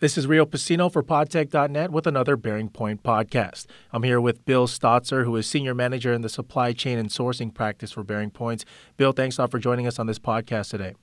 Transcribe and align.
This 0.00 0.16
is 0.16 0.28
Rio 0.28 0.46
Pacino 0.46 0.92
for 0.92 1.02
podtech.net 1.02 1.90
with 1.90 2.06
another 2.06 2.36
BearingPoint 2.36 3.00
podcast. 3.00 3.66
I'm 3.92 4.04
here 4.04 4.20
with 4.20 4.44
Bill 4.44 4.68
Stotzer, 4.68 5.24
who 5.24 5.34
is 5.34 5.48
Senior 5.48 5.74
Manager 5.74 6.12
in 6.12 6.20
the 6.20 6.28
Supply 6.28 6.72
Chain 6.72 6.98
and 6.98 7.08
Sourcing 7.08 7.52
Practice 7.52 7.90
for 7.90 8.04
Bearing 8.04 8.30
Points. 8.30 8.64
Bill, 8.96 9.10
thanks 9.10 9.38
a 9.38 9.40
lot 9.40 9.50
for 9.50 9.58
joining 9.58 9.88
us 9.88 9.98
on 9.98 10.06
this 10.06 10.20
podcast 10.20 10.70
today. 10.70 10.94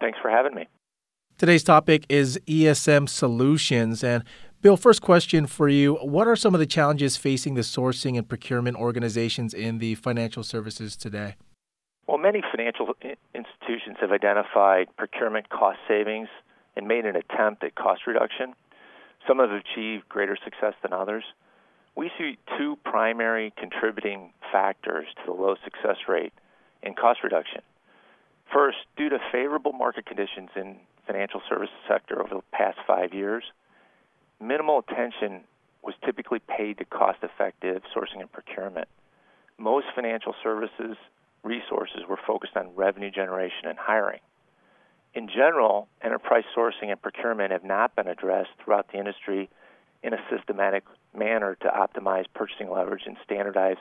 Thanks 0.00 0.18
for 0.22 0.30
having 0.30 0.54
me. 0.54 0.68
Today's 1.36 1.62
topic 1.62 2.06
is 2.08 2.40
ESM 2.46 3.10
solutions. 3.10 4.02
And 4.02 4.24
Bill, 4.62 4.78
first 4.78 5.02
question 5.02 5.46
for 5.46 5.68
you 5.68 5.96
What 5.96 6.26
are 6.26 6.34
some 6.34 6.54
of 6.54 6.60
the 6.60 6.66
challenges 6.66 7.18
facing 7.18 7.56
the 7.56 7.60
sourcing 7.60 8.16
and 8.16 8.26
procurement 8.26 8.78
organizations 8.78 9.52
in 9.52 9.80
the 9.80 9.96
financial 9.96 10.42
services 10.42 10.96
today? 10.96 11.36
Well, 12.06 12.16
many 12.16 12.40
financial 12.50 12.88
institutions 13.34 13.98
have 14.00 14.12
identified 14.12 14.86
procurement 14.96 15.50
cost 15.50 15.76
savings 15.86 16.28
and 16.76 16.86
made 16.86 17.06
an 17.06 17.16
attempt 17.16 17.64
at 17.64 17.74
cost 17.74 18.06
reduction. 18.06 18.54
Some 19.26 19.38
have 19.38 19.50
achieved 19.50 20.08
greater 20.08 20.36
success 20.44 20.74
than 20.82 20.92
others. 20.92 21.24
We 21.96 22.10
see 22.18 22.38
two 22.58 22.76
primary 22.84 23.52
contributing 23.56 24.32
factors 24.52 25.06
to 25.16 25.22
the 25.26 25.32
low 25.32 25.56
success 25.64 25.96
rate 26.06 26.32
in 26.82 26.94
cost 26.94 27.20
reduction. 27.24 27.62
First, 28.52 28.78
due 28.96 29.08
to 29.08 29.18
favorable 29.32 29.72
market 29.72 30.06
conditions 30.06 30.50
in 30.54 30.76
financial 31.06 31.40
services 31.48 31.74
sector 31.88 32.20
over 32.20 32.34
the 32.34 32.42
past 32.52 32.78
5 32.86 33.14
years, 33.14 33.44
minimal 34.40 34.78
attention 34.78 35.44
was 35.82 35.94
typically 36.04 36.40
paid 36.40 36.78
to 36.78 36.84
cost-effective 36.84 37.82
sourcing 37.96 38.20
and 38.20 38.30
procurement. 38.30 38.88
Most 39.58 39.86
financial 39.94 40.34
services 40.42 40.96
resources 41.42 42.02
were 42.08 42.18
focused 42.26 42.56
on 42.56 42.74
revenue 42.74 43.10
generation 43.10 43.66
and 43.66 43.78
hiring. 43.78 44.20
In 45.16 45.28
general, 45.28 45.88
enterprise 46.02 46.44
sourcing 46.54 46.90
and 46.90 47.00
procurement 47.00 47.50
have 47.50 47.64
not 47.64 47.96
been 47.96 48.06
addressed 48.06 48.50
throughout 48.62 48.92
the 48.92 48.98
industry 48.98 49.48
in 50.02 50.12
a 50.12 50.18
systematic 50.30 50.84
manner 51.16 51.56
to 51.62 51.68
optimize 51.68 52.26
purchasing 52.34 52.70
leverage 52.70 53.04
and 53.06 53.16
standardize 53.24 53.78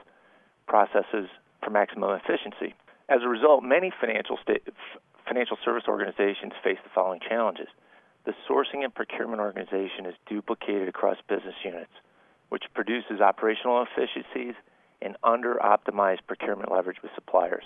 processes 0.66 1.28
for 1.61 1.72
maximum 1.72 2.17
efficiency. 2.23 2.73
As 3.09 3.19
a 3.22 3.28
result, 3.28 3.66
many 3.66 3.91
financial 4.00 4.39
sta- 4.41 4.63
financial 5.28 5.58
service 5.66 5.83
organizations 5.89 6.53
face 6.63 6.78
the 6.81 6.89
following 6.95 7.19
challenges. 7.19 7.67
The 8.23 8.33
sourcing 8.50 8.86
and 8.86 8.95
procurement 8.95 9.41
organization 9.41 10.06
is 10.06 10.16
duplicated 10.28 10.88
across 10.88 11.17
business 11.28 11.56
units, 11.66 11.91
which 12.47 12.63
produces 12.73 13.19
operational 13.19 13.83
efficiencies 13.83 14.56
and 15.02 15.17
under 15.22 15.56
optimized 15.56 16.25
procurement 16.28 16.72
leverage 16.72 17.02
with 17.03 17.11
suppliers. 17.13 17.66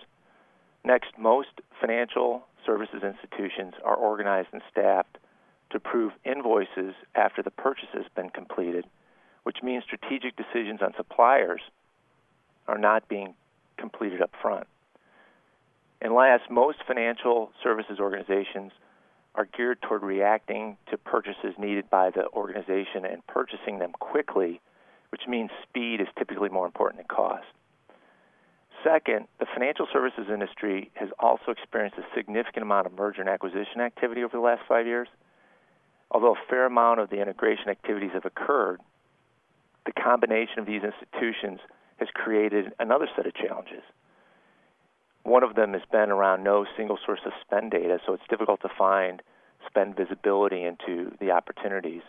Next, 0.84 1.12
most 1.20 1.50
financial 1.80 2.48
services 2.70 3.02
institutions 3.02 3.74
are 3.84 3.96
organized 3.96 4.50
and 4.54 4.62
staffed 4.72 5.18
to 5.72 5.78
approve 5.78 6.12
invoices 6.24 6.94
after 7.16 7.42
the 7.42 7.50
purchase 7.50 7.90
has 7.94 8.06
been 8.16 8.30
completed, 8.30 8.86
which 9.42 9.58
means 9.64 9.84
strategic 9.84 10.36
decisions 10.36 10.80
on 10.82 10.94
suppliers 10.96 11.62
are 12.68 12.78
not 12.78 13.08
being 13.08 13.34
completed 13.78 14.22
up 14.22 14.32
front. 14.40 14.68
And 16.00 16.14
last, 16.14 16.44
most 16.50 16.78
financial 16.88 17.52
services 17.64 18.00
organizations 18.00 18.72
are 19.34 19.46
geared 19.46 19.82
toward 19.82 20.04
reacting 20.04 20.78
to 20.92 20.98
purchases 20.98 21.56
needed 21.58 21.90
by 21.90 22.12
the 22.12 22.28
organization 22.34 23.04
and 23.04 23.26
purchasing 23.26 23.80
them 23.80 23.94
quickly, 24.00 24.62
which 25.10 25.24
means 25.28 25.50
speed 25.68 26.02
is 26.02 26.08
typically 26.20 26.50
more 26.50 26.68
important 26.68 27.00
than 27.00 27.08
cost. 27.08 27.46
Second, 28.84 29.28
the 29.40 29.46
financial 29.54 29.88
services 29.92 30.28
industry 30.32 30.90
has 30.94 31.10
also 31.20 31.52
experienced 31.52 31.98
a 31.98 32.06
significant 32.16 32.64
amount 32.64 32.88
of 32.88 32.94
merger 32.94 33.22
and 33.22 33.30
acquisition 33.30 33.82
activity 33.82 34.24
over 34.24 34.38
the 34.38 34.44
last 34.44 34.62
five 34.68 34.86
years. 34.86 35.08
Although 36.12 36.34
a 36.34 36.48
fair 36.50 36.66
amount 36.66 37.00
of 37.00 37.10
the 37.10 37.22
integration 37.22 37.70
activities 37.70 38.12
have 38.14 38.26
occurred, 38.26 38.80
the 39.86 39.92
combination 39.92 40.60
of 40.60 40.66
these 40.66 40.82
institutions 40.84 41.60
has 41.98 42.08
created 42.14 42.74
another 42.80 43.08
set 43.16 43.28
of 43.28 43.34
challenges. 43.36 43.84
One 45.24 45.44
of 45.44 45.56
them 45.56 45.74
has 45.74 45.82
been 45.92 46.10
around 46.10 46.44
no 46.44 46.66
single 46.78 46.98
source 47.06 47.20
of 47.26 47.34
spend 47.42 47.72
data, 47.72 48.00
so 48.06 48.14
it's 48.14 48.24
difficult 48.30 48.62
to 48.62 48.70
find 48.78 49.22
spend 49.68 49.96
visibility 49.96 50.64
into 50.64 51.12
the 51.20 51.32
opportunities. 51.32 52.02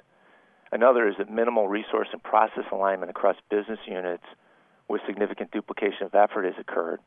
Another 0.72 1.08
is 1.08 1.16
that 1.18 1.28
minimal 1.28 1.68
resource 1.68 2.08
and 2.12 2.22
process 2.22 2.64
alignment 2.70 3.10
across 3.10 3.36
business 3.50 3.80
units 3.86 4.24
with 4.90 5.00
significant 5.06 5.52
duplication 5.52 6.02
of 6.02 6.14
effort 6.16 6.44
has 6.44 6.54
occurred. 6.58 6.98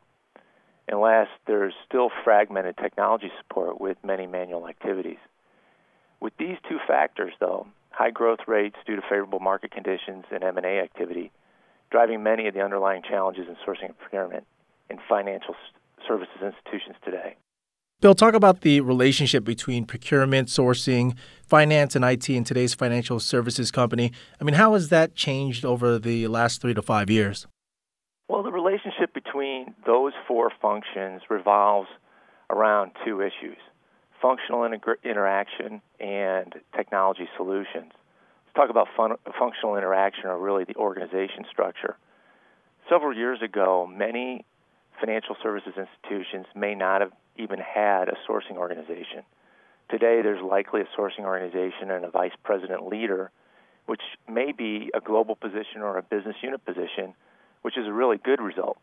And 0.88 1.00
last, 1.02 1.32
there's 1.48 1.74
still 1.86 2.10
fragmented 2.24 2.78
technology 2.78 3.30
support 3.42 3.82
with 3.82 3.98
many 4.04 4.26
manual 4.26 4.68
activities. 4.68 5.18
With 6.22 6.34
these 6.40 6.56
two 6.70 6.80
factors, 6.88 7.34
though, 7.42 7.68
high 7.92 8.12
growth 8.12 8.40
rates 8.48 8.78
due 8.88 8.96
to 8.96 9.02
favorable 9.02 9.42
market 9.42 9.72
conditions 9.72 10.24
and 10.32 10.44
M&A 10.44 10.80
activity, 10.80 11.32
driving 11.92 12.24
many 12.24 12.48
of 12.48 12.54
the 12.54 12.62
underlying 12.62 13.04
challenges 13.04 13.48
in 13.50 13.56
sourcing 13.68 13.88
and 13.88 13.98
procurement 13.98 14.46
in 14.90 14.98
financial 15.10 15.56
services 16.08 16.42
institutions 16.42 16.96
today. 17.04 17.36
Bill, 18.00 18.16
talk 18.16 18.34
about 18.34 18.62
the 18.62 18.82
relationship 18.82 19.44
between 19.44 19.86
procurement, 19.86 20.48
sourcing, 20.48 21.16
finance, 21.46 21.96
and 21.96 22.04
IT 22.04 22.30
in 22.30 22.44
today's 22.44 22.74
financial 22.74 23.20
services 23.20 23.72
company. 23.72 24.12
I 24.40 24.44
mean, 24.46 24.56
how 24.56 24.74
has 24.74 24.90
that 24.90 25.16
changed 25.16 25.64
over 25.64 26.00
the 26.00 26.28
last 26.28 26.62
three 26.62 26.74
to 26.74 26.82
five 26.82 27.10
years? 27.10 27.46
Between 29.34 29.74
those 29.84 30.14
four 30.28 30.52
functions 30.62 31.24
revolves 31.28 31.90
around 32.52 32.92
two 33.04 33.20
issues 33.20 33.58
functional 34.22 34.64
interaction 34.64 35.82
and 36.00 36.54
technology 36.76 37.28
solutions. 37.36 37.92
Let's 38.46 38.56
talk 38.56 38.70
about 38.70 38.90
fun- 38.96 39.18
functional 39.40 39.76
interaction 39.76 40.26
or 40.26 40.38
really 40.38 40.66
the 40.66 40.76
organization 40.76 41.46
structure. 41.52 41.98
Several 42.88 43.18
years 43.18 43.42
ago, 43.42 43.90
many 43.92 44.46
financial 45.00 45.36
services 45.42 45.74
institutions 45.78 46.46
may 46.56 46.76
not 46.76 47.02
have 47.02 47.12
even 47.36 47.58
had 47.58 48.10
a 48.10 48.18
sourcing 48.30 48.58
organization. 48.58 49.24
Today, 49.90 50.22
there's 50.22 50.44
likely 50.44 50.82
a 50.82 50.88
sourcing 50.96 51.26
organization 51.26 51.90
and 51.90 52.06
a 52.06 52.12
vice 52.12 52.36
president 52.44 52.86
leader, 52.86 53.32
which 53.88 54.02
may 54.30 54.52
be 54.52 54.92
a 54.94 55.02
global 55.02 55.36
position 55.36 55.82
or 55.82 55.98
a 55.98 56.04
business 56.04 56.36
unit 56.44 56.64
position 56.64 57.16
which 57.64 57.78
is 57.78 57.88
a 57.88 57.92
really 57.92 58.18
good 58.18 58.40
result. 58.40 58.78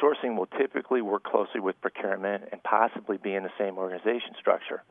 Sourcing 0.00 0.36
will 0.36 0.46
typically 0.46 1.02
work 1.02 1.24
closely 1.24 1.60
with 1.60 1.80
procurement 1.80 2.44
and 2.52 2.62
possibly 2.62 3.18
be 3.18 3.34
in 3.34 3.42
the 3.42 3.52
same 3.58 3.76
organization 3.76 4.34
structure. 4.38 4.82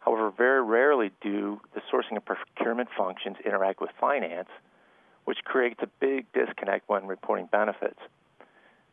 However, 0.00 0.30
very 0.36 0.62
rarely 0.62 1.10
do 1.20 1.60
the 1.74 1.80
sourcing 1.92 2.12
and 2.12 2.24
procurement 2.24 2.88
functions 2.96 3.36
interact 3.44 3.80
with 3.80 3.90
finance, 4.00 4.48
which 5.24 5.38
creates 5.44 5.80
a 5.82 5.86
big 6.00 6.26
disconnect 6.32 6.88
when 6.88 7.06
reporting 7.06 7.46
benefits. 7.46 7.98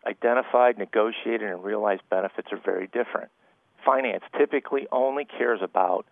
Identified, 0.05 0.77
negotiated, 0.77 1.49
and 1.49 1.63
realized 1.63 2.03
benefits 2.09 2.47
are 2.51 2.61
very 2.63 2.87
different. 2.87 3.29
Finance 3.83 4.23
typically 4.37 4.87
only 4.91 5.25
cares 5.25 5.59
about 5.61 6.05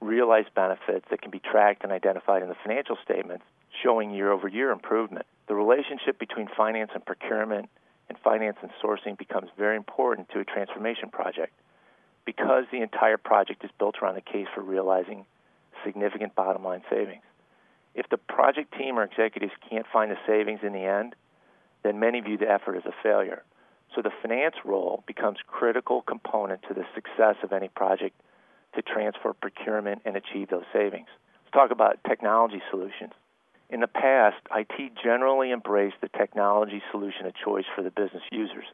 realized 0.00 0.52
benefits 0.54 1.06
that 1.10 1.22
can 1.22 1.30
be 1.30 1.38
tracked 1.38 1.84
and 1.84 1.92
identified 1.92 2.42
in 2.42 2.48
the 2.48 2.56
financial 2.64 2.96
statements, 3.04 3.44
showing 3.82 4.10
year 4.10 4.32
over 4.32 4.48
year 4.48 4.70
improvement 4.70 5.26
the 5.46 5.54
relationship 5.54 6.18
between 6.18 6.48
finance 6.56 6.90
and 6.94 7.04
procurement 7.04 7.68
and 8.10 8.18
finance 8.18 8.56
and 8.60 8.72
sourcing 8.82 9.16
becomes 9.16 9.48
very 9.56 9.76
important 9.76 10.28
to 10.30 10.40
a 10.40 10.44
transformation 10.44 11.10
project 11.10 11.52
because 12.26 12.64
the 12.72 12.82
entire 12.82 13.16
project 13.16 13.64
is 13.64 13.70
built 13.78 13.94
around 14.02 14.16
the 14.16 14.20
case 14.20 14.48
for 14.52 14.62
realizing 14.62 15.24
significant 15.84 16.34
bottom 16.34 16.64
line 16.64 16.82
savings. 16.90 17.22
If 17.94 18.08
the 18.08 18.18
project 18.18 18.76
team 18.76 18.98
or 18.98 19.04
executives 19.04 19.52
can't 19.70 19.86
find 19.92 20.10
the 20.10 20.18
savings 20.26 20.58
in 20.64 20.72
the 20.72 20.80
end, 20.80 21.14
then 21.84 22.00
many 22.00 22.20
view 22.20 22.36
the 22.36 22.50
effort 22.50 22.76
as 22.76 22.84
a 22.84 22.92
failure. 23.00 23.44
So 23.94 24.02
the 24.02 24.10
finance 24.22 24.56
role 24.64 25.04
becomes 25.06 25.38
critical 25.46 26.02
component 26.02 26.62
to 26.68 26.74
the 26.74 26.84
success 26.96 27.36
of 27.44 27.52
any 27.52 27.68
project 27.68 28.20
to 28.74 28.82
transfer 28.82 29.32
procurement 29.34 30.02
and 30.04 30.16
achieve 30.16 30.48
those 30.50 30.66
savings. 30.72 31.08
Let's 31.44 31.52
talk 31.52 31.70
about 31.70 32.02
technology 32.08 32.60
solutions. 32.70 33.12
In 33.70 33.78
the 33.78 33.86
past, 33.86 34.36
IT 34.50 34.92
generally 35.00 35.52
embraced 35.52 36.00
the 36.00 36.08
technology 36.08 36.82
solution 36.90 37.26
of 37.26 37.34
choice 37.36 37.66
for 37.76 37.82
the 37.82 37.90
business 37.90 38.24
users. 38.32 38.64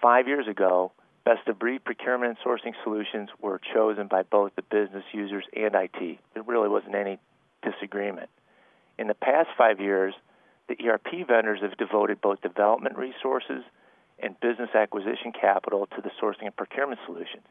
Five 0.00 0.28
years 0.28 0.48
ago, 0.48 0.92
best 1.26 1.46
of 1.46 1.58
breed 1.58 1.84
procurement 1.84 2.38
and 2.38 2.38
sourcing 2.38 2.72
solutions 2.82 3.28
were 3.42 3.60
chosen 3.74 4.06
by 4.06 4.22
both 4.22 4.52
the 4.56 4.62
business 4.62 5.04
users 5.12 5.44
and 5.54 5.74
IT. 5.74 6.18
There 6.32 6.42
really 6.42 6.70
wasn't 6.70 6.94
any 6.94 7.18
disagreement. 7.62 8.30
In 8.98 9.08
the 9.08 9.14
past 9.14 9.50
five 9.58 9.78
years, 9.78 10.14
the 10.68 10.88
ERP 10.88 11.26
vendors 11.28 11.60
have 11.60 11.76
devoted 11.76 12.22
both 12.22 12.40
development 12.40 12.96
resources 12.96 13.62
and 14.18 14.40
business 14.40 14.70
acquisition 14.74 15.32
capital 15.38 15.86
to 15.94 16.00
the 16.00 16.10
sourcing 16.20 16.46
and 16.46 16.56
procurement 16.56 17.00
solutions. 17.04 17.44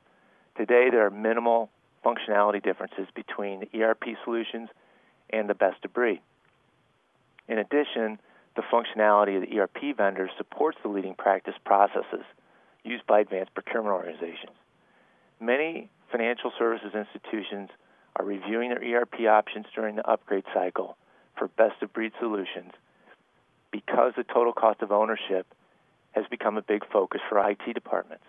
Today, 0.58 0.90
there 0.90 1.06
are 1.06 1.12
minimal 1.12 1.70
functionality 2.04 2.64
differences 2.64 3.06
between 3.14 3.60
the 3.60 3.84
ERP 3.84 4.06
solutions 4.24 4.70
and 5.30 5.48
the 5.48 5.54
best 5.54 5.86
of 5.86 5.94
breed. 5.94 6.22
In 7.50 7.58
addition, 7.58 8.20
the 8.56 8.62
functionality 8.62 9.36
of 9.36 9.50
the 9.50 9.60
ERP 9.60 9.98
vendor 9.98 10.30
supports 10.38 10.78
the 10.84 10.90
leading 10.90 11.16
practice 11.16 11.56
processes 11.66 12.24
used 12.84 13.06
by 13.08 13.20
advanced 13.20 13.54
procurement 13.56 13.94
organizations. 13.94 14.56
Many 15.40 15.90
financial 16.12 16.52
services 16.60 16.94
institutions 16.94 17.70
are 18.16 18.26
reviewing 18.26 18.70
their 18.70 18.84
ERP 18.84 19.22
options 19.28 19.66
during 19.74 19.96
the 19.96 20.08
upgrade 20.08 20.44
cycle 20.54 20.96
for 21.38 21.48
best 21.48 21.82
of 21.82 21.92
breed 21.92 22.12
solutions 22.20 22.72
because 23.72 24.14
the 24.16 24.24
total 24.24 24.54
cost 24.54 24.82
of 24.82 24.92
ownership 24.92 25.48
has 26.12 26.26
become 26.30 26.58
a 26.58 26.62
big 26.62 26.84
focus 26.92 27.22
for 27.30 27.40
IT 27.50 27.74
departments. 27.74 28.26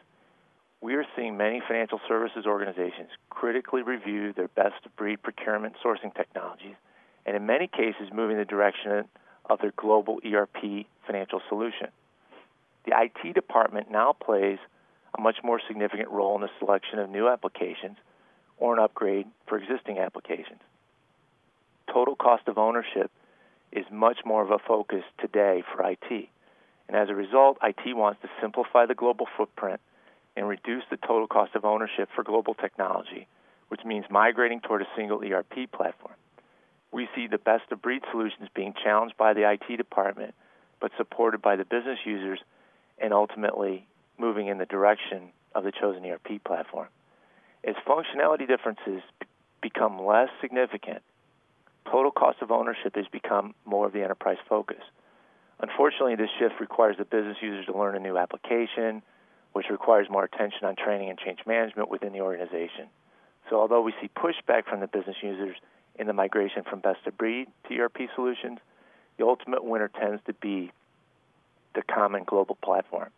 We 0.81 0.95
are 0.95 1.05
seeing 1.15 1.37
many 1.37 1.61
financial 1.67 2.01
services 2.09 2.47
organizations 2.47 3.11
critically 3.29 3.83
review 3.83 4.33
their 4.33 4.49
best 4.49 4.87
of 4.87 4.97
breed 4.97 5.23
procurement 5.23 5.75
sourcing 5.85 6.15
technologies 6.15 6.77
and 7.27 7.37
in 7.37 7.47
many 7.47 7.67
cases 7.67 8.11
moving 8.13 8.37
the 8.37 8.45
direction 8.45 9.05
of 9.49 9.61
their 9.61 9.73
global 9.77 10.21
ERP 10.25 10.87
financial 11.07 11.41
solution. 11.49 11.89
The 12.85 12.93
IT 12.97 13.35
department 13.35 13.91
now 13.91 14.13
plays 14.13 14.59
a 15.17 15.21
much 15.21 15.37
more 15.43 15.61
significant 15.67 16.11
role 16.11 16.37
in 16.37 16.43
the 16.43 16.51
selection 16.59 16.99
of 16.99 17.11
new 17.11 17.29
applications 17.29 17.97
or 18.59 18.75
an 18.75 18.83
upgrade 18.83 19.27
for 19.47 19.59
existing 19.59 19.99
applications. 19.99 20.61
Total 21.93 22.15
cost 22.15 22.47
of 22.47 22.59
ownership 22.59 23.11
is 23.73 23.85
much 23.91 24.19
more 24.25 24.43
of 24.43 24.51
a 24.51 24.59
focus 24.59 25.03
today 25.19 25.63
for 25.73 25.89
IT. 25.89 26.29
And 26.89 26.97
as 26.97 27.09
a 27.09 27.15
result, 27.15 27.59
IT 27.63 27.97
wants 27.97 28.21
to 28.23 28.29
simplify 28.41 28.87
the 28.87 28.95
global 28.95 29.27
footprint 29.37 29.81
and 30.37 30.49
reduce 30.49 30.85
the 30.91 30.97
total 30.97 31.27
cost 31.27 31.55
of 31.55 31.65
ownership 31.65 32.09
for 32.15 32.23
global 32.23 32.55
technology, 32.55 33.27
which 33.69 33.85
means 33.85 34.05
migrating 34.11 34.61
toward 34.61 34.83
a 34.83 34.89
single 34.97 35.23
ERP 35.23 35.71
platform. 35.73 36.15
We 36.93 37.09
see 37.15 37.27
the 37.27 37.39
best 37.39 37.71
of 37.71 37.83
breed 37.83 38.03
solutions 38.11 38.49
being 38.55 38.75
challenged 38.83 39.17
by 39.17 39.33
the 39.33 39.51
IT 39.51 39.77
department, 39.77 40.35
but 40.81 40.91
supported 40.97 41.41
by 41.41 41.57
the 41.57 41.65
business 41.65 41.99
users 42.05 42.41
and 42.99 43.13
ultimately 43.13 43.87
moving 44.19 44.49
in 44.49 44.59
the 44.59 44.67
direction 44.67 45.31
of 45.55 45.65
the 45.65 45.73
chosen 45.73 46.05
ERP 46.05 46.43
platform. 46.45 46.89
As 47.65 47.75
functionality 47.87 48.47
differences 48.47 49.03
become 49.61 50.05
less 50.05 50.29
significant, 50.41 51.03
total 51.91 52.11
cost 52.11 52.39
of 52.43 52.51
ownership 52.51 52.97
has 52.97 53.07
become 53.13 53.55
more 53.65 53.87
of 53.87 53.93
the 53.93 54.03
enterprise 54.03 54.39
focus. 54.49 54.83
Unfortunately, 55.61 56.17
this 56.17 56.31
shift 56.39 56.55
requires 56.61 56.97
the 56.97 57.05
business 57.05 57.37
users 57.43 57.67
to 57.67 57.77
learn 57.77 57.95
a 57.95 58.01
new 58.01 58.17
application, 58.17 59.03
which 59.53 59.67
requires 59.71 60.09
more 60.09 60.25
attention 60.25 60.65
on 60.65 60.77
training 60.77 61.11
and 61.11 61.19
change 61.19 61.41
management 61.47 61.91
within 61.91 62.13
the 62.13 62.21
organization. 62.21 62.89
So, 63.49 63.61
although 63.61 63.83
we 63.83 63.93
see 64.01 64.09
pushback 64.09 64.65
from 64.65 64.81
the 64.81 64.87
business 64.87 65.17
users 65.23 65.57
in 66.01 66.07
the 66.07 66.13
migration 66.15 66.63
from 66.69 66.81
best 66.81 67.07
of 67.07 67.17
breed 67.19 67.47
to 67.69 67.79
ERP 67.79 67.99
solutions, 68.15 68.59
the 69.19 69.27
ultimate 69.27 69.63
winner 69.63 69.89
tends 69.89 70.23
to 70.25 70.33
be 70.33 70.73
the 71.75 71.83
common 71.83 72.25
global 72.25 72.57
platform. 72.65 73.11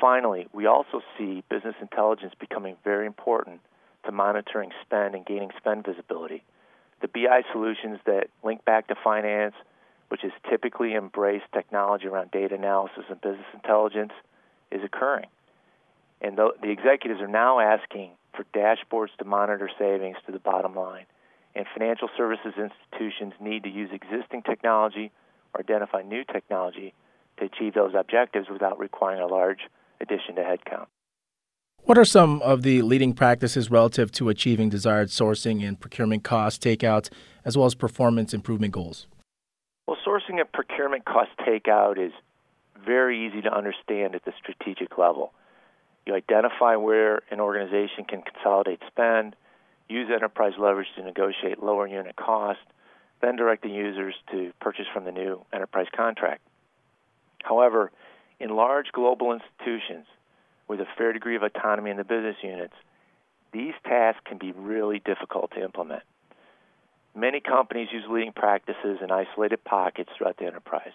Finally, 0.00 0.48
we 0.54 0.64
also 0.64 1.02
see 1.18 1.44
business 1.50 1.74
intelligence 1.82 2.32
becoming 2.40 2.76
very 2.82 3.06
important 3.06 3.60
to 4.06 4.12
monitoring 4.12 4.70
spend 4.82 5.14
and 5.14 5.26
gaining 5.26 5.50
spend 5.58 5.84
visibility. 5.84 6.42
The 7.02 7.08
BI 7.08 7.42
solutions 7.52 7.98
that 8.06 8.28
link 8.42 8.64
back 8.64 8.88
to 8.88 8.94
finance, 9.04 9.54
which 10.08 10.22
has 10.22 10.32
typically 10.48 10.94
embraced 10.94 11.44
technology 11.52 12.06
around 12.06 12.30
data 12.30 12.54
analysis 12.54 13.04
and 13.10 13.20
business 13.20 13.46
intelligence, 13.52 14.12
is 14.72 14.80
occurring. 14.82 15.26
And 16.22 16.38
the, 16.38 16.52
the 16.62 16.70
executives 16.70 17.20
are 17.20 17.28
now 17.28 17.60
asking 17.60 18.12
for 18.34 18.44
dashboards 18.54 19.14
to 19.18 19.24
monitor 19.24 19.68
savings 19.78 20.16
to 20.26 20.32
the 20.32 20.38
bottom 20.38 20.74
line. 20.74 21.04
And 21.54 21.66
financial 21.76 22.08
services 22.16 22.54
institutions 22.56 23.34
need 23.40 23.64
to 23.64 23.68
use 23.68 23.90
existing 23.92 24.42
technology 24.42 25.10
or 25.54 25.60
identify 25.60 26.02
new 26.02 26.24
technology 26.24 26.94
to 27.38 27.44
achieve 27.46 27.74
those 27.74 27.92
objectives 27.98 28.48
without 28.50 28.78
requiring 28.78 29.20
a 29.20 29.26
large 29.26 29.60
addition 30.00 30.36
to 30.36 30.42
headcount. 30.42 30.86
What 31.84 31.96
are 31.96 32.04
some 32.04 32.42
of 32.42 32.62
the 32.62 32.82
leading 32.82 33.14
practices 33.14 33.70
relative 33.70 34.12
to 34.12 34.28
achieving 34.28 34.68
desired 34.68 35.08
sourcing 35.08 35.66
and 35.66 35.80
procurement 35.80 36.22
cost 36.22 36.62
takeouts, 36.62 37.08
as 37.44 37.56
well 37.56 37.66
as 37.66 37.74
performance 37.74 38.34
improvement 38.34 38.74
goals? 38.74 39.06
Well, 39.86 39.96
sourcing 40.06 40.38
and 40.38 40.52
procurement 40.52 41.06
cost 41.06 41.30
takeout 41.40 41.98
is 41.98 42.12
very 42.84 43.26
easy 43.26 43.40
to 43.42 43.52
understand 43.52 44.14
at 44.14 44.24
the 44.24 44.32
strategic 44.38 44.98
level. 44.98 45.32
You 46.04 46.14
identify 46.14 46.76
where 46.76 47.22
an 47.30 47.40
organization 47.40 48.04
can 48.06 48.22
consolidate 48.22 48.80
spend, 48.86 49.34
use 49.88 50.08
enterprise 50.12 50.52
leverage 50.58 50.88
to 50.96 51.02
negotiate 51.02 51.62
lower 51.62 51.86
unit 51.86 52.16
cost, 52.16 52.60
then 53.20 53.36
direct 53.36 53.62
the 53.62 53.68
users 53.68 54.14
to 54.30 54.52
purchase 54.60 54.86
from 54.92 55.04
the 55.04 55.12
new 55.12 55.44
enterprise 55.52 55.86
contract. 55.94 56.42
However, 57.42 57.90
in 58.38 58.50
large 58.50 58.92
global 58.92 59.32
institutions 59.32 60.06
with 60.68 60.80
a 60.80 60.86
fair 60.96 61.12
degree 61.12 61.36
of 61.36 61.42
autonomy 61.42 61.90
in 61.90 61.96
the 61.96 62.04
business 62.04 62.36
units, 62.42 62.74
these 63.52 63.74
tasks 63.84 64.20
can 64.26 64.38
be 64.38 64.52
really 64.52 65.00
difficult 65.00 65.50
to 65.52 65.62
implement. 65.62 66.02
Many 67.14 67.40
companies 67.40 67.88
use 67.90 68.04
leading 68.08 68.32
practices 68.32 68.98
in 69.02 69.10
isolated 69.10 69.64
pockets 69.64 70.10
throughout 70.16 70.36
the 70.36 70.44
enterprise. 70.44 70.92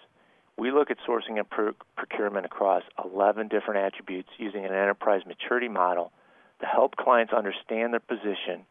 We 0.56 0.70
look 0.70 0.90
at 0.90 0.98
sourcing 1.06 1.38
and 1.38 1.74
procurement 1.96 2.46
across 2.46 2.84
11 3.04 3.48
different 3.48 3.84
attributes 3.84 4.28
using 4.38 4.64
an 4.64 4.72
enterprise 4.72 5.22
maturity 5.26 5.68
model 5.68 6.12
to 6.60 6.66
help 6.66 6.96
clients 6.96 7.32
understand 7.32 7.92
their 7.92 8.00
position 8.00 8.64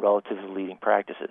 relative 0.00 0.38
to 0.38 0.48
leading 0.48 0.76
practices. 0.76 1.30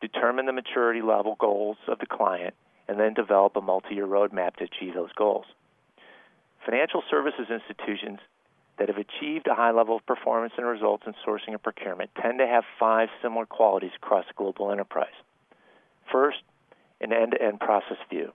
Determine 0.00 0.46
the 0.46 0.52
maturity 0.52 1.02
level 1.02 1.36
goals 1.38 1.76
of 1.88 1.98
the 1.98 2.06
client 2.06 2.54
and 2.88 2.98
then 2.98 3.14
develop 3.14 3.56
a 3.56 3.60
multi 3.60 3.94
year 3.94 4.06
roadmap 4.06 4.56
to 4.56 4.64
achieve 4.64 4.94
those 4.94 5.12
goals. 5.12 5.46
Financial 6.64 7.02
services 7.10 7.46
institutions 7.50 8.20
that 8.78 8.88
have 8.88 8.98
achieved 8.98 9.46
a 9.48 9.54
high 9.54 9.72
level 9.72 9.96
of 9.96 10.06
performance 10.06 10.52
and 10.56 10.66
results 10.66 11.04
in 11.06 11.14
sourcing 11.26 11.48
and 11.48 11.62
procurement 11.62 12.10
tend 12.20 12.38
to 12.38 12.46
have 12.46 12.64
five 12.78 13.08
similar 13.22 13.46
qualities 13.46 13.90
across 13.96 14.24
the 14.28 14.34
global 14.34 14.70
enterprise. 14.70 15.14
First, 16.12 16.38
an 17.00 17.12
end 17.12 17.32
to 17.32 17.42
end 17.42 17.60
process 17.60 17.98
view. 18.08 18.32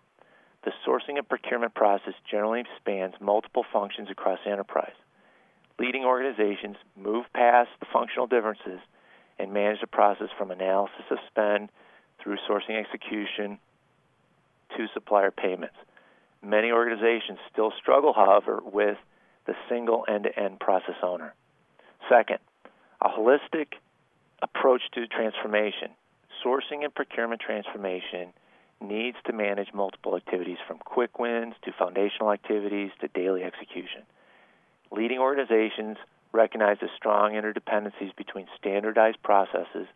The 0.64 0.72
sourcing 0.86 1.18
and 1.18 1.28
procurement 1.28 1.74
process 1.74 2.14
generally 2.30 2.64
spans 2.78 3.16
multiple 3.20 3.66
functions 3.72 4.10
across 4.10 4.40
the 4.46 4.52
enterprise. 4.52 4.94
Leading 5.80 6.06
organizations 6.06 6.78
move 6.96 7.26
past 7.34 7.70
the 7.80 7.88
functional 7.92 8.28
differences 8.28 8.80
and 9.40 9.54
manage 9.54 9.82
the 9.82 9.88
process 9.88 10.30
from 10.38 10.52
analysis 10.52 11.06
of 11.10 11.18
spend 11.28 11.70
through 12.22 12.38
sourcing 12.50 12.80
execution 12.80 13.60
to 14.78 14.88
supplier 14.94 15.32
payments. 15.32 15.76
Many 16.42 16.72
organizations 16.72 17.40
still 17.52 17.72
struggle, 17.80 18.14
however, 18.14 18.62
with 18.64 18.98
the 19.46 19.54
single 19.70 20.06
end 20.08 20.24
to 20.24 20.40
end 20.40 20.60
process 20.60 20.96
owner. 21.02 21.34
Second, 22.10 22.40
a 23.02 23.10
holistic 23.10 23.68
approach 24.42 24.82
to 24.94 25.08
transformation. 25.08 25.90
Sourcing 26.44 26.84
and 26.84 26.94
procurement 26.94 27.42
transformation 27.42 28.34
needs 28.82 29.18
to 29.26 29.34
manage 29.34 29.74
multiple 29.74 30.16
activities 30.16 30.58
from 30.68 30.78
quick 30.80 31.18
wins 31.20 31.56
to 31.64 31.72
foundational 31.72 32.32
activities 32.32 32.92
to 33.00 33.08
daily 33.10 33.44
execution. 33.44 34.04
Leading 34.92 35.20
organizations 35.20 35.98
recognize 36.34 36.78
the 36.82 36.90
strong 36.98 37.34
interdependencies 37.34 38.16
between 38.18 38.48
standardized 38.60 39.22
processes 39.24 39.88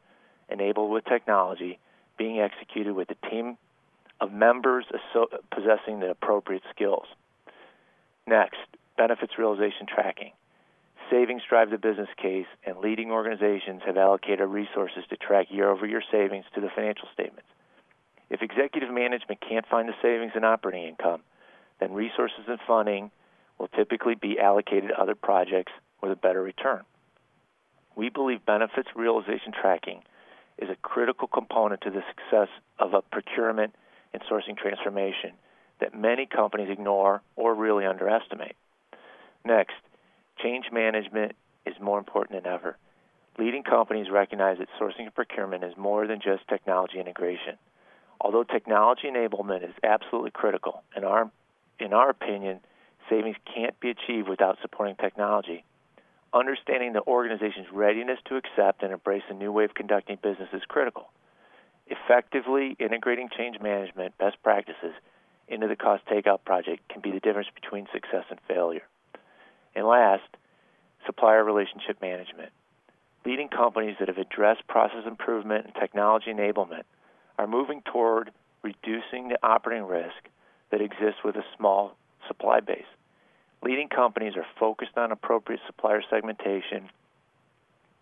enabled 0.49 0.91
with 0.91 1.03
technology 1.05 1.79
being 2.17 2.39
executed 2.39 2.93
with 2.93 3.09
a 3.09 3.29
team 3.29 3.57
of 4.21 4.31
members 4.31 4.85
possessing 5.51 5.99
the 5.99 6.09
appropriate 6.09 6.63
skills. 6.73 7.05
Next, 8.25 8.57
benefits 8.97 9.37
realization 9.37 9.85
tracking. 9.87 10.31
Savings 11.09 11.41
drive 11.47 11.69
the 11.69 11.77
business 11.77 12.09
case, 12.21 12.47
and 12.65 12.79
leading 12.79 13.11
organizations 13.11 13.81
have 13.85 13.97
allocated 13.97 14.49
resources 14.49 15.03
to 15.09 15.15
track 15.15 15.47
year 15.49 15.69
over 15.69 15.85
year 15.85 16.03
savings 16.11 16.45
to 16.53 16.61
the 16.61 16.69
financial 16.75 17.07
statements. 17.13 17.47
If 18.29 18.41
executive 18.41 18.91
management 18.91 19.39
can't 19.47 19.65
find 19.67 19.87
the 19.87 19.93
savings 20.01 20.33
in 20.35 20.43
operating 20.43 20.83
income, 20.83 21.21
then 21.79 21.93
resources 21.93 22.45
and 22.47 22.59
funding 22.67 23.11
will 23.57 23.69
typically 23.69 24.15
be 24.15 24.39
allocated 24.39 24.89
to 24.89 25.01
other 25.01 25.15
projects 25.15 25.71
with 26.01 26.11
a 26.11 26.15
better 26.15 26.41
return. 26.41 26.81
We 27.95 28.09
believe 28.09 28.45
benefits 28.45 28.89
realization 28.95 29.51
tracking 29.59 30.03
is 30.57 30.69
a 30.69 30.75
critical 30.81 31.27
component 31.27 31.81
to 31.81 31.89
the 31.89 32.03
success 32.09 32.49
of 32.79 32.93
a 32.93 33.01
procurement 33.01 33.73
and 34.13 34.21
sourcing 34.23 34.57
transformation 34.57 35.33
that 35.79 35.97
many 35.97 36.25
companies 36.25 36.69
ignore 36.69 37.21
or 37.35 37.53
really 37.53 37.85
underestimate. 37.85 38.55
Next, 39.45 39.75
change 40.41 40.65
management 40.71 41.33
is 41.65 41.75
more 41.81 41.99
important 41.99 42.43
than 42.43 42.51
ever. 42.51 42.77
Leading 43.37 43.63
companies 43.63 44.07
recognize 44.11 44.57
that 44.57 44.67
sourcing 44.79 45.01
and 45.03 45.13
procurement 45.13 45.63
is 45.63 45.73
more 45.77 46.07
than 46.07 46.19
just 46.19 46.47
technology 46.47 46.99
integration. 46.99 47.57
Although 48.19 48.43
technology 48.43 49.07
enablement 49.07 49.63
is 49.63 49.75
absolutely 49.83 50.31
critical, 50.31 50.81
in 50.95 51.03
our, 51.03 51.29
in 51.79 51.93
our 51.93 52.09
opinion, 52.09 52.61
savings 53.09 53.35
can't 53.53 53.79
be 53.79 53.91
achieved 53.91 54.27
without 54.27 54.57
supporting 54.61 54.95
technology. 54.95 55.63
Understanding 56.33 56.93
the 56.93 57.01
organization's 57.07 57.67
readiness 57.71 58.19
to 58.25 58.35
accept 58.35 58.83
and 58.83 58.91
embrace 58.91 59.23
a 59.29 59.33
new 59.33 59.51
way 59.51 59.63
of 59.63 59.73
conducting 59.73 60.17
business 60.21 60.49
is 60.53 60.61
critical. 60.67 61.09
Effectively 61.87 62.75
integrating 62.79 63.29
change 63.35 63.59
management 63.61 64.17
best 64.17 64.35
practices 64.43 64.93
into 65.47 65.67
the 65.67 65.75
cost 65.75 66.05
takeout 66.05 66.43
project 66.43 66.87
can 66.89 67.01
be 67.01 67.11
the 67.11 67.21
difference 67.21 67.47
between 67.55 67.87
success 67.93 68.25
and 68.29 68.39
failure. 68.47 68.83
And 69.73 69.87
last, 69.87 70.27
supplier 71.05 71.43
relationship 71.43 72.01
management. 72.01 72.51
leading 73.25 73.49
companies 73.49 73.95
that 73.99 74.07
have 74.07 74.17
addressed 74.17 74.65
process 74.67 75.05
improvement 75.05 75.65
and 75.65 75.75
technology 75.75 76.31
enablement 76.31 76.83
are 77.37 77.47
moving 77.47 77.81
toward 77.81 78.31
reducing 78.63 79.27
the 79.27 79.37
operating 79.43 79.85
risk 79.85 80.29
that 80.71 80.81
exists 80.81 81.23
with 81.23 81.35
a 81.35 81.43
small 81.57 81.95
supply 82.27 82.59
base. 82.59 82.85
Leading 83.63 83.89
companies 83.89 84.35
are 84.35 84.45
focused 84.59 84.97
on 84.97 85.11
appropriate 85.11 85.61
supplier 85.65 86.01
segmentation, 86.09 86.89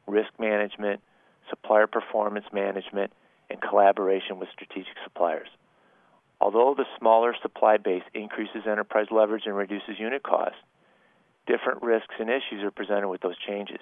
risk 0.07 0.29
management, 0.39 1.01
supplier 1.50 1.88
performance 1.88 2.45
management, 2.51 3.12
and 3.50 3.62
collaboration 3.62 4.39
with 4.39 4.50
strategic 4.53 4.95
suppliers. 5.03 5.47
Although 6.41 6.75
the 6.75 6.85
smaller 7.00 7.33
supply 7.41 7.77
base 7.77 8.03
increases 8.13 8.67
enterprise 8.67 9.07
leverage 9.09 9.45
and 9.45 9.55
reduces 9.55 10.00
unit 10.00 10.24
costs, 10.24 10.57
different 11.47 11.81
risks 11.81 12.15
and 12.19 12.29
issues 12.29 12.63
are 12.63 12.71
presented 12.71 13.07
with 13.07 13.21
those 13.21 13.38
changes. 13.47 13.79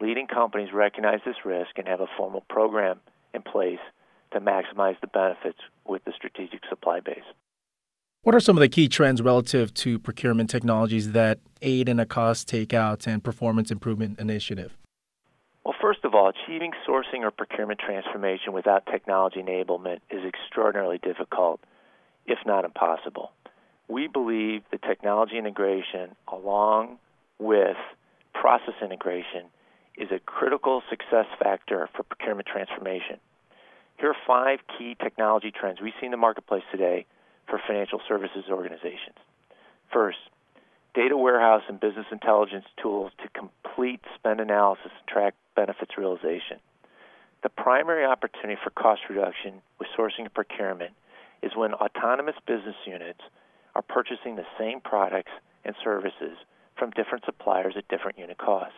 Leading 0.00 0.26
companies 0.26 0.72
recognize 0.72 1.20
this 1.24 1.44
risk 1.44 1.78
and 1.78 1.88
have 1.88 2.00
a 2.00 2.06
formal 2.16 2.42
program 2.48 3.00
in 3.34 3.42
place 3.42 3.80
to 4.32 4.40
maximize 4.40 4.98
the 5.00 5.06
benefits 5.06 5.58
with 5.86 6.04
the 6.04 6.12
strategic 6.12 6.60
supply 6.68 7.00
base. 7.00 7.24
What 8.26 8.34
are 8.34 8.40
some 8.40 8.56
of 8.56 8.60
the 8.60 8.68
key 8.68 8.88
trends 8.88 9.22
relative 9.22 9.72
to 9.74 10.00
procurement 10.00 10.50
technologies 10.50 11.12
that 11.12 11.38
aid 11.62 11.88
in 11.88 12.00
a 12.00 12.04
cost 12.04 12.48
takeout 12.48 13.06
and 13.06 13.22
performance 13.22 13.70
improvement 13.70 14.18
initiative? 14.18 14.76
Well, 15.64 15.76
first 15.80 16.00
of 16.02 16.12
all, 16.12 16.30
achieving 16.30 16.72
sourcing 16.84 17.20
or 17.20 17.30
procurement 17.30 17.78
transformation 17.78 18.52
without 18.52 18.84
technology 18.86 19.40
enablement 19.40 19.98
is 20.10 20.24
extraordinarily 20.26 20.98
difficult, 20.98 21.60
if 22.26 22.40
not 22.44 22.64
impossible. 22.64 23.30
We 23.86 24.08
believe 24.08 24.62
the 24.72 24.78
technology 24.78 25.38
integration, 25.38 26.16
along 26.26 26.98
with 27.38 27.76
process 28.34 28.74
integration, 28.82 29.44
is 29.96 30.10
a 30.10 30.18
critical 30.18 30.82
success 30.90 31.26
factor 31.38 31.88
for 31.94 32.02
procurement 32.02 32.48
transformation. 32.48 33.20
Here 34.00 34.10
are 34.10 34.16
five 34.26 34.58
key 34.76 34.96
technology 35.00 35.52
trends 35.52 35.80
we 35.80 35.92
see 36.00 36.06
in 36.06 36.10
the 36.10 36.16
marketplace 36.16 36.64
today 36.72 37.06
for 37.48 37.60
financial 37.66 38.00
services 38.08 38.44
organizations. 38.50 39.16
First, 39.92 40.18
data 40.94 41.16
warehouse 41.16 41.62
and 41.68 41.78
business 41.78 42.06
intelligence 42.10 42.64
tools 42.82 43.12
to 43.22 43.28
complete 43.28 44.00
spend 44.14 44.40
analysis 44.40 44.90
and 44.98 45.08
track 45.08 45.34
benefits 45.54 45.98
realization. 45.98 46.58
The 47.42 47.50
primary 47.50 48.04
opportunity 48.04 48.58
for 48.62 48.70
cost 48.70 49.02
reduction 49.08 49.62
with 49.78 49.88
sourcing 49.96 50.20
and 50.24 50.34
procurement 50.34 50.94
is 51.42 51.52
when 51.54 51.74
autonomous 51.74 52.36
business 52.46 52.76
units 52.86 53.20
are 53.74 53.82
purchasing 53.82 54.36
the 54.36 54.46
same 54.58 54.80
products 54.80 55.30
and 55.64 55.74
services 55.84 56.38
from 56.78 56.90
different 56.90 57.24
suppliers 57.24 57.74
at 57.76 57.88
different 57.88 58.18
unit 58.18 58.38
costs. 58.38 58.76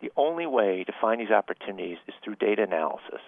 The 0.00 0.10
only 0.16 0.46
way 0.46 0.84
to 0.84 0.92
find 1.00 1.20
these 1.20 1.30
opportunities 1.30 1.98
is 2.08 2.14
through 2.22 2.36
data 2.36 2.62
analysis. 2.62 3.20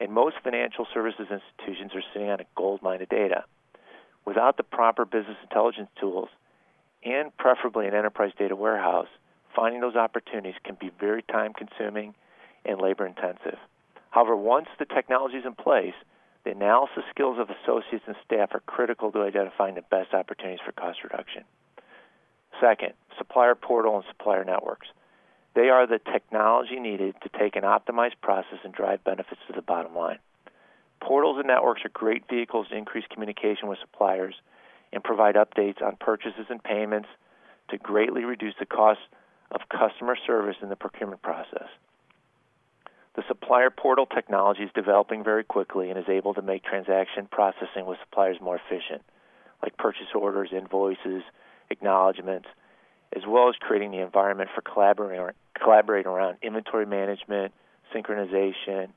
And 0.00 0.12
most 0.12 0.36
financial 0.42 0.86
services 0.92 1.26
institutions 1.30 1.92
are 1.94 2.02
sitting 2.12 2.30
on 2.30 2.40
a 2.40 2.46
gold 2.56 2.82
mine 2.82 3.02
of 3.02 3.08
data. 3.08 3.44
Without 4.24 4.56
the 4.56 4.62
proper 4.62 5.04
business 5.04 5.36
intelligence 5.42 5.90
tools, 6.00 6.28
and 7.04 7.36
preferably 7.36 7.86
an 7.86 7.94
enterprise 7.94 8.32
data 8.38 8.54
warehouse, 8.54 9.08
finding 9.54 9.80
those 9.80 9.96
opportunities 9.96 10.54
can 10.64 10.76
be 10.80 10.90
very 11.00 11.22
time 11.22 11.52
consuming 11.52 12.14
and 12.64 12.80
labor 12.80 13.06
intensive. 13.06 13.58
However, 14.10 14.36
once 14.36 14.68
the 14.78 14.84
technology 14.84 15.38
is 15.38 15.46
in 15.46 15.54
place, 15.54 15.94
the 16.44 16.50
analysis 16.52 17.04
skills 17.10 17.38
of 17.38 17.50
associates 17.50 18.04
and 18.06 18.16
staff 18.24 18.50
are 18.54 18.60
critical 18.60 19.10
to 19.12 19.22
identifying 19.22 19.74
the 19.74 19.82
best 19.82 20.12
opportunities 20.12 20.60
for 20.64 20.72
cost 20.72 21.02
reduction. 21.02 21.44
Second, 22.60 22.92
supplier 23.18 23.54
portal 23.54 23.96
and 23.96 24.04
supplier 24.08 24.44
networks. 24.44 24.88
They 25.54 25.68
are 25.68 25.86
the 25.86 25.98
technology 25.98 26.78
needed 26.78 27.14
to 27.22 27.38
take 27.38 27.56
an 27.56 27.62
optimized 27.62 28.20
process 28.22 28.58
and 28.64 28.72
drive 28.72 29.04
benefits 29.04 29.40
to 29.46 29.52
the 29.52 29.62
bottom 29.62 29.94
line. 29.94 30.18
Portals 31.02 31.38
and 31.38 31.48
networks 31.48 31.84
are 31.84 31.88
great 31.88 32.28
vehicles 32.30 32.68
to 32.68 32.76
increase 32.76 33.04
communication 33.10 33.68
with 33.68 33.78
suppliers 33.80 34.36
and 34.92 35.02
provide 35.02 35.34
updates 35.34 35.82
on 35.82 35.96
purchases 35.98 36.46
and 36.48 36.62
payments 36.62 37.08
to 37.70 37.78
greatly 37.78 38.24
reduce 38.24 38.54
the 38.60 38.66
cost 38.66 39.00
of 39.50 39.62
customer 39.68 40.16
service 40.26 40.56
in 40.62 40.68
the 40.68 40.76
procurement 40.76 41.20
process. 41.20 41.68
The 43.16 43.24
supplier 43.26 43.70
portal 43.70 44.06
technology 44.06 44.62
is 44.62 44.70
developing 44.74 45.24
very 45.24 45.42
quickly 45.42 45.90
and 45.90 45.98
is 45.98 46.08
able 46.08 46.34
to 46.34 46.42
make 46.42 46.62
transaction 46.62 47.26
processing 47.30 47.84
with 47.84 47.98
suppliers 48.04 48.38
more 48.40 48.56
efficient, 48.56 49.02
like 49.60 49.76
purchase 49.76 50.06
orders, 50.14 50.50
invoices, 50.52 51.22
acknowledgments, 51.68 52.48
as 53.14 53.24
well 53.26 53.48
as 53.48 53.56
creating 53.56 53.90
the 53.90 54.00
environment 54.00 54.50
for 54.54 54.62
collaborating, 54.62 56.06
around 56.06 56.36
inventory 56.42 56.86
management, 56.86 57.52
synchronization 57.94 58.88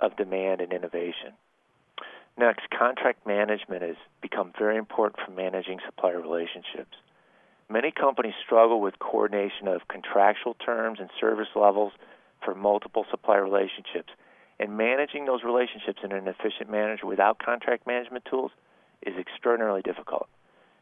of 0.00 0.16
demand, 0.16 0.60
and 0.60 0.72
innovation. 0.72 1.34
Next, 2.38 2.70
contract 2.70 3.26
management 3.26 3.82
has 3.82 3.96
become 4.22 4.52
very 4.58 4.76
important 4.76 5.24
for 5.24 5.32
managing 5.32 5.78
supplier 5.84 6.20
relationships. 6.20 6.96
Many 7.68 7.92
companies 7.92 8.34
struggle 8.44 8.80
with 8.80 8.98
coordination 8.98 9.68
of 9.68 9.86
contractual 9.88 10.54
terms 10.54 10.98
and 11.00 11.10
service 11.20 11.48
levels 11.54 11.92
for 12.44 12.54
multiple 12.54 13.04
supplier 13.10 13.44
relationships, 13.44 14.10
and 14.58 14.76
managing 14.76 15.26
those 15.26 15.42
relationships 15.44 16.00
in 16.02 16.12
an 16.12 16.28
efficient 16.28 16.70
manner 16.70 16.96
without 17.04 17.38
contract 17.38 17.86
management 17.86 18.24
tools 18.24 18.50
is 19.02 19.14
extraordinarily 19.18 19.82
difficult. 19.82 20.28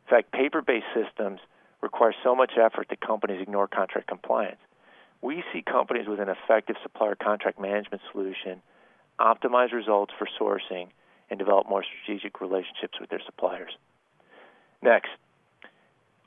In 0.07 0.17
fact, 0.17 0.33
paper 0.33 0.63
based 0.63 0.87
systems 0.95 1.41
require 1.81 2.15
so 2.25 2.35
much 2.35 2.53
effort 2.57 2.89
that 2.91 3.01
companies 3.01 3.43
ignore 3.43 3.69
contract 3.69 4.09
compliance. 4.09 4.61
We 5.21 5.43
see 5.53 5.63
companies 5.63 6.07
with 6.09 6.21
an 6.21 6.29
effective 6.29 6.77
supplier 6.83 7.15
contract 7.17 7.61
management 7.61 8.03
solution 8.13 8.63
optimize 9.19 9.73
results 9.73 10.13
for 10.19 10.29
sourcing 10.41 10.89
and 11.31 11.39
develop 11.39 11.69
more 11.69 11.85
strategic 11.85 12.41
relationships 12.41 12.99
with 13.01 13.11
their 13.11 13.21
suppliers. 13.25 13.73
Next, 14.83 15.11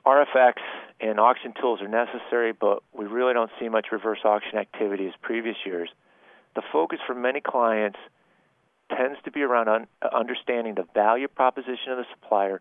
RFX 0.06 0.54
and 1.00 1.18
auction 1.20 1.54
tools 1.60 1.80
are 1.80 1.88
necessary, 1.88 2.52
but 2.52 2.82
we 2.92 3.06
really 3.06 3.32
don't 3.32 3.50
see 3.58 3.68
much 3.68 3.86
reverse 3.92 4.20
auction 4.24 4.58
activity 4.58 5.06
as 5.06 5.12
previous 5.22 5.56
years. 5.64 5.88
The 6.54 6.62
focus 6.72 6.98
for 7.06 7.14
many 7.14 7.40
clients 7.40 7.98
tends 8.96 9.18
to 9.24 9.30
be 9.30 9.42
around 9.42 9.68
un- 9.68 9.86
understanding 10.12 10.74
the 10.74 10.86
value 10.94 11.28
proposition 11.28 11.92
of 11.92 11.98
the 11.98 12.04
supplier, 12.12 12.60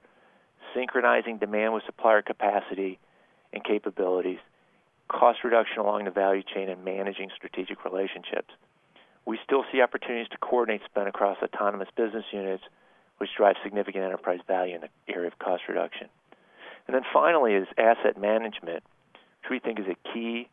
synchronizing 0.73 1.37
demand 1.37 1.73
with 1.73 1.83
supplier 1.85 2.21
capacity 2.21 2.99
and 3.51 3.63
capabilities, 3.63 4.39
cost 5.09 5.43
reduction 5.43 5.79
along 5.79 6.05
the 6.05 6.11
value 6.11 6.43
chain, 6.43 6.69
and 6.69 6.85
managing 6.85 7.29
strategic 7.35 7.83
relationships. 7.83 8.53
We 9.25 9.39
still 9.45 9.63
see 9.71 9.81
opportunities 9.81 10.29
to 10.31 10.37
coordinate 10.37 10.81
spend 10.85 11.07
across 11.07 11.37
autonomous 11.41 11.89
business 11.95 12.25
units, 12.31 12.63
which 13.17 13.29
drive 13.37 13.55
significant 13.63 14.03
enterprise 14.03 14.39
value 14.47 14.75
in 14.75 14.81
the 14.81 15.13
area 15.13 15.27
of 15.27 15.37
cost 15.39 15.63
reduction. 15.67 16.07
And 16.87 16.95
then 16.95 17.03
finally 17.13 17.53
is 17.53 17.67
asset 17.77 18.19
management, 18.19 18.83
which 19.13 19.49
we 19.51 19.59
think 19.59 19.79
is 19.79 19.85
a 19.85 20.13
key 20.13 20.49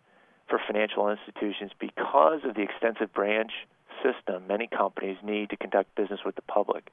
for 0.49 0.61
financial 0.67 1.09
institutions 1.11 1.73
because 1.79 2.41
of 2.45 2.55
the 2.55 2.63
extensive 2.63 3.13
branch 3.13 3.53
system 4.03 4.47
many 4.47 4.67
companies 4.67 5.17
need 5.23 5.51
to 5.51 5.57
conduct 5.57 5.95
business 5.95 6.21
with 6.25 6.37
the 6.37 6.43
public. 6.43 6.91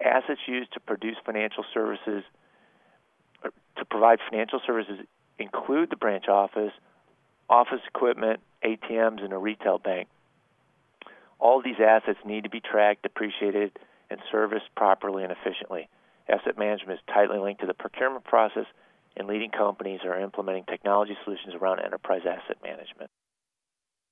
Assets 0.00 0.40
used 0.46 0.72
to 0.72 0.80
produce 0.80 1.16
financial 1.24 1.64
services 1.72 2.24
to 3.76 3.84
provide 3.84 4.18
financial 4.30 4.60
services 4.66 5.00
include 5.38 5.90
the 5.90 5.96
branch 5.96 6.28
office, 6.28 6.72
office 7.48 7.80
equipment, 7.86 8.40
ATMs, 8.64 9.22
and 9.22 9.32
a 9.32 9.38
retail 9.38 9.78
bank. 9.78 10.08
All 11.44 11.60
these 11.62 11.76
assets 11.78 12.18
need 12.24 12.44
to 12.44 12.48
be 12.48 12.60
tracked, 12.60 13.02
depreciated, 13.02 13.78
and 14.08 14.18
serviced 14.32 14.74
properly 14.74 15.24
and 15.24 15.30
efficiently. 15.30 15.90
Asset 16.26 16.56
management 16.56 16.98
is 16.98 17.04
tightly 17.14 17.38
linked 17.38 17.60
to 17.60 17.66
the 17.66 17.74
procurement 17.74 18.24
process, 18.24 18.64
and 19.14 19.28
leading 19.28 19.50
companies 19.50 20.00
are 20.06 20.18
implementing 20.18 20.64
technology 20.64 21.14
solutions 21.22 21.54
around 21.54 21.80
enterprise 21.80 22.22
asset 22.26 22.56
management. 22.62 23.10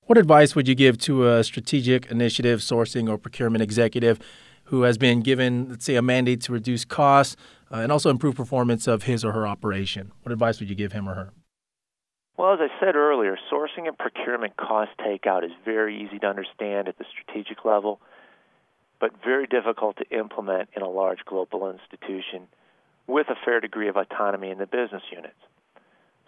What 0.04 0.18
advice 0.18 0.54
would 0.54 0.68
you 0.68 0.74
give 0.74 0.98
to 0.98 1.26
a 1.26 1.42
strategic 1.42 2.10
initiative 2.10 2.60
sourcing 2.60 3.08
or 3.08 3.16
procurement 3.16 3.62
executive 3.62 4.18
who 4.64 4.82
has 4.82 4.98
been 4.98 5.22
given, 5.22 5.70
let's 5.70 5.86
say, 5.86 5.94
a 5.94 6.02
mandate 6.02 6.42
to 6.42 6.52
reduce 6.52 6.84
costs 6.84 7.36
uh, 7.72 7.76
and 7.76 7.90
also 7.90 8.10
improve 8.10 8.34
performance 8.34 8.86
of 8.86 9.04
his 9.04 9.24
or 9.24 9.32
her 9.32 9.46
operation? 9.46 10.12
What 10.22 10.32
advice 10.32 10.60
would 10.60 10.68
you 10.68 10.76
give 10.76 10.92
him 10.92 11.08
or 11.08 11.14
her? 11.14 11.32
Well, 12.36 12.54
as 12.54 12.60
I 12.60 12.68
said 12.80 12.96
earlier, 12.96 13.36
sourcing 13.52 13.86
and 13.86 13.96
procurement 13.96 14.56
cost 14.56 14.90
takeout 14.98 15.44
is 15.44 15.52
very 15.64 16.02
easy 16.02 16.18
to 16.20 16.26
understand 16.26 16.88
at 16.88 16.98
the 16.98 17.04
strategic 17.10 17.64
level 17.64 18.00
but 19.02 19.10
very 19.24 19.48
difficult 19.48 19.96
to 19.96 20.16
implement 20.16 20.68
in 20.76 20.82
a 20.82 20.88
large 20.88 21.24
global 21.24 21.68
institution 21.68 22.46
with 23.08 23.26
a 23.30 23.34
fair 23.44 23.58
degree 23.58 23.88
of 23.88 23.96
autonomy 23.96 24.48
in 24.48 24.58
the 24.58 24.66
business 24.66 25.02
units. 25.10 25.34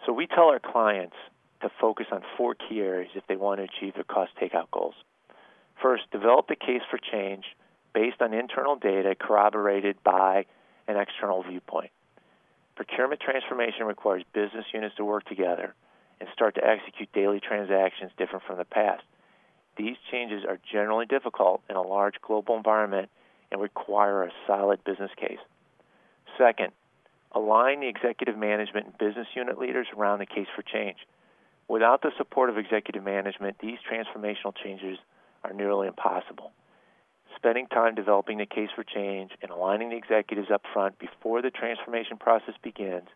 So 0.05 0.11
we 0.11 0.27
tell 0.27 0.49
our 0.49 0.59
clients 0.59 1.15
to 1.61 1.71
focus 1.79 2.07
on 2.11 2.21
four 2.37 2.53
key 2.53 2.81
areas 2.81 3.11
if 3.15 3.25
they 3.27 3.37
want 3.37 3.61
to 3.61 3.63
achieve 3.63 3.93
their 3.93 4.03
cost 4.03 4.33
takeout 4.35 4.69
goals. 4.71 4.95
First, 5.81 6.03
develop 6.11 6.49
the 6.49 6.57
case 6.57 6.81
for 6.91 6.99
change 6.99 7.45
based 7.93 8.21
on 8.21 8.33
internal 8.33 8.75
data 8.75 9.15
corroborated 9.17 9.95
by 10.03 10.45
an 10.89 10.97
external 10.97 11.43
viewpoint. 11.43 11.91
Procurement 12.75 13.21
transformation 13.21 13.85
requires 13.85 14.23
business 14.33 14.65
units 14.73 14.95
to 14.97 15.05
work 15.05 15.23
together, 15.23 15.73
and 16.19 16.29
start 16.33 16.55
to 16.55 16.65
execute 16.65 17.11
daily 17.13 17.39
transactions 17.39 18.11
different 18.17 18.45
from 18.45 18.57
the 18.57 18.65
past. 18.65 19.03
These 19.77 19.97
changes 20.09 20.43
are 20.47 20.59
generally 20.71 21.05
difficult 21.05 21.61
in 21.69 21.75
a 21.75 21.81
large 21.81 22.15
global 22.21 22.55
environment 22.55 23.09
and 23.51 23.61
require 23.61 24.23
a 24.23 24.31
solid 24.47 24.83
business 24.83 25.11
case. 25.17 25.39
Second, 26.37 26.71
align 27.33 27.81
the 27.81 27.87
executive 27.87 28.37
management 28.37 28.87
and 28.87 28.97
business 28.97 29.27
unit 29.35 29.59
leaders 29.59 29.87
around 29.95 30.19
the 30.19 30.25
case 30.25 30.47
for 30.55 30.61
change. 30.61 30.97
Without 31.67 32.01
the 32.01 32.11
support 32.17 32.49
of 32.49 32.57
executive 32.57 33.03
management, 33.03 33.57
these 33.59 33.79
transformational 33.91 34.55
changes 34.55 34.97
are 35.43 35.53
nearly 35.53 35.87
impossible. 35.87 36.51
Spending 37.35 37.67
time 37.67 37.95
developing 37.95 38.37
the 38.37 38.45
case 38.45 38.69
for 38.75 38.83
change 38.83 39.31
and 39.41 39.51
aligning 39.51 39.89
the 39.89 39.97
executives 39.97 40.49
up 40.51 40.63
front 40.73 40.97
before 40.99 41.41
the 41.41 41.49
transformation 41.49 42.17
process 42.17 42.55
begins 42.63 43.07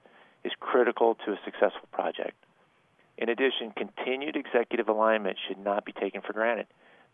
is 0.43 0.51
critical 0.59 1.15
to 1.25 1.31
a 1.31 1.39
successful 1.45 1.87
project. 1.91 2.35
In 3.19 3.27
addition, 3.27 3.71
continued 3.75 4.37
executive 4.37 4.87
alignment 4.87 5.37
should 5.45 5.57
not 5.57 5.83
be 5.83 5.91
taken 5.91 6.21
for 6.21 6.31
granted. 6.31 6.67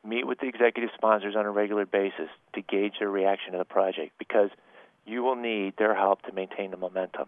Meet 0.05 0.27
with 0.27 0.39
the 0.39 0.47
executive 0.47 0.91
sponsors 0.93 1.35
on 1.35 1.47
a 1.47 1.51
regular 1.51 1.87
basis 1.87 2.29
to 2.53 2.61
gauge 2.61 2.93
their 2.99 3.09
reaction 3.09 3.53
to 3.53 3.57
the 3.57 3.65
project 3.65 4.11
because 4.19 4.51
you 5.03 5.23
will 5.23 5.35
need 5.35 5.73
their 5.77 5.95
help 5.95 6.21
to 6.21 6.31
maintain 6.31 6.69
the 6.69 6.77
momentum. 6.77 7.27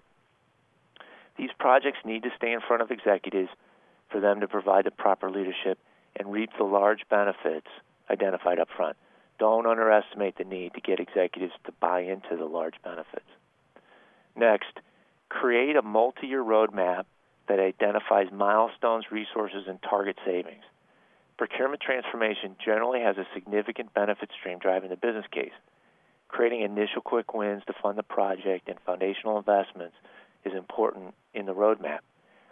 These 1.37 1.49
projects 1.59 1.97
need 2.05 2.21
to 2.23 2.29
stay 2.37 2.53
in 2.53 2.61
front 2.61 2.83
of 2.83 2.91
executives 2.91 3.49
for 4.11 4.19
them 4.19 4.41
to 4.41 4.47
provide 4.47 4.85
the 4.85 4.91
proper 4.91 5.31
leadership 5.31 5.79
and 6.15 6.31
reap 6.31 6.51
the 6.55 6.63
large 6.63 7.01
benefits 7.09 7.67
identified 8.11 8.59
up 8.59 8.69
front. 8.75 8.95
Don't 9.39 9.65
underestimate 9.65 10.37
the 10.37 10.43
need 10.43 10.75
to 10.75 10.81
get 10.81 10.99
executives 10.99 11.53
to 11.65 11.71
buy 11.79 12.01
into 12.01 12.35
the 12.37 12.45
large 12.45 12.75
benefits. 12.83 13.25
Next, 14.35 14.79
create 15.29 15.75
a 15.75 15.81
multi 15.81 16.27
year 16.27 16.43
roadmap 16.43 17.05
that 17.47 17.59
identifies 17.59 18.27
milestones, 18.31 19.05
resources, 19.11 19.63
and 19.67 19.81
target 19.81 20.17
savings. 20.25 20.63
Procurement 21.37 21.81
transformation 21.81 22.55
generally 22.63 23.01
has 23.01 23.17
a 23.17 23.27
significant 23.33 23.93
benefit 23.93 24.29
stream 24.39 24.57
driving 24.59 24.89
the 24.89 24.95
business 24.95 25.25
case. 25.31 25.53
Creating 26.27 26.61
initial 26.61 27.01
quick 27.01 27.33
wins 27.33 27.63
to 27.67 27.73
fund 27.81 27.97
the 27.97 28.03
project 28.03 28.67
and 28.67 28.77
foundational 28.85 29.37
investments 29.37 29.95
is 30.43 30.53
important 30.53 31.13
in 31.33 31.45
the 31.45 31.53
roadmap. 31.53 31.99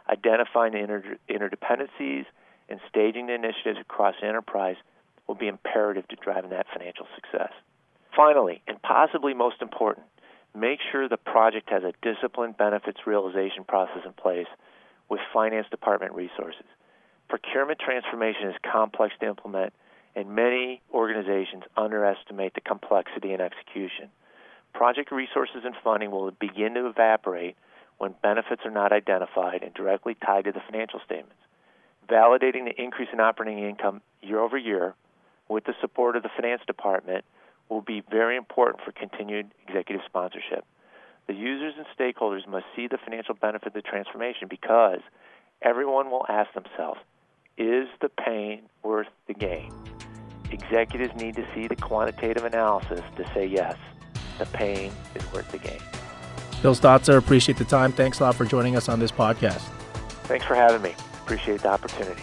Identifying 0.07 0.73
the 0.73 0.79
inter- 0.79 1.17
interdependencies 1.29 2.25
and 2.69 2.79
staging 2.89 3.27
the 3.27 3.33
initiatives 3.33 3.79
across 3.79 4.15
the 4.21 4.27
enterprise 4.27 4.77
will 5.27 5.35
be 5.35 5.47
imperative 5.47 6.07
to 6.07 6.15
driving 6.15 6.51
that 6.51 6.67
financial 6.71 7.07
success. 7.15 7.51
Finally, 8.15 8.61
and 8.67 8.81
possibly 8.81 9.33
most 9.33 9.61
important, 9.61 10.05
make 10.55 10.79
sure 10.91 11.09
the 11.09 11.17
project 11.17 11.69
has 11.69 11.83
a 11.83 11.93
disciplined 12.01 12.55
benefits 12.57 12.99
realization 13.05 13.63
process 13.63 14.03
in 14.05 14.13
place 14.13 14.47
with 15.09 15.19
finance 15.33 15.67
department 15.69 16.13
resources. 16.13 16.65
Procurement 17.27 17.79
transformation 17.79 18.49
is 18.49 18.55
complex 18.71 19.13
to 19.19 19.27
implement, 19.27 19.73
and 20.15 20.29
many 20.29 20.81
organizations 20.93 21.63
underestimate 21.75 22.53
the 22.53 22.61
complexity 22.61 23.33
and 23.33 23.41
execution. 23.41 24.09
Project 24.73 25.11
resources 25.11 25.63
and 25.63 25.75
funding 25.83 26.11
will 26.11 26.31
begin 26.31 26.73
to 26.75 26.87
evaporate 26.87 27.55
when 27.97 28.13
benefits 28.21 28.61
are 28.65 28.71
not 28.71 28.91
identified 28.91 29.63
and 29.63 29.73
directly 29.73 30.15
tied 30.25 30.45
to 30.45 30.51
the 30.51 30.61
financial 30.69 30.99
statements. 31.05 31.35
Validating 32.09 32.65
the 32.65 32.81
increase 32.81 33.09
in 33.11 33.19
operating 33.19 33.63
income 33.63 34.01
year 34.21 34.39
over 34.39 34.57
year 34.57 34.93
with 35.47 35.63
the 35.65 35.73
support 35.81 36.15
of 36.15 36.23
the 36.23 36.29
finance 36.35 36.61
department 36.67 37.23
will 37.69 37.81
be 37.81 38.03
very 38.11 38.37
important 38.37 38.83
for 38.83 38.91
continued 38.91 39.49
executive 39.67 40.03
sponsorship. 40.05 40.65
The 41.27 41.33
users 41.33 41.73
and 41.77 41.85
stakeholders 41.97 42.47
must 42.47 42.65
see 42.75 42.87
the 42.87 42.97
financial 42.97 43.33
benefit 43.33 43.67
of 43.67 43.73
the 43.73 43.81
transformation 43.81 44.47
because 44.47 44.99
everyone 45.61 46.11
will 46.11 46.25
ask 46.29 46.53
themselves, 46.53 46.99
is 47.57 47.87
the 48.01 48.09
pain 48.09 48.63
worth 48.83 49.07
the 49.27 49.33
gain? 49.33 49.71
Executives 50.51 51.15
need 51.15 51.35
to 51.35 51.45
see 51.55 51.67
the 51.67 51.75
quantitative 51.75 52.43
analysis 52.43 53.01
to 53.15 53.27
say 53.33 53.45
yes, 53.45 53.75
the 54.37 54.45
pain 54.45 54.91
is 55.15 55.33
worth 55.33 55.51
the 55.51 55.57
gain. 55.57 55.79
Bill 56.61 56.75
Stotzer, 56.75 57.17
appreciate 57.17 57.57
the 57.57 57.65
time. 57.65 57.91
Thanks 57.91 58.19
a 58.19 58.23
lot 58.23 58.35
for 58.35 58.45
joining 58.45 58.75
us 58.75 58.87
on 58.87 58.99
this 58.99 59.11
podcast. 59.11 59.61
Thanks 60.23 60.45
for 60.45 60.55
having 60.55 60.81
me. 60.81 60.95
Appreciate 61.23 61.61
the 61.61 61.69
opportunity. 61.69 62.21